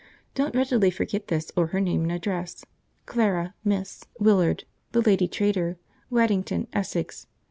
Don't 0.33 0.55
readily 0.55 0.89
forget 0.89 1.27
this 1.27 1.51
or 1.55 1.67
her 1.67 1.79
name 1.79 2.01
and 2.01 2.11
address, 2.11 2.65
Clara 3.05 3.53
(Miss) 3.63 4.03
Willard 4.19 4.63
(the 4.93 5.01
Lady 5.01 5.27
Trader), 5.27 5.77
Waddington, 6.09 6.65
Essex. 6.73 7.27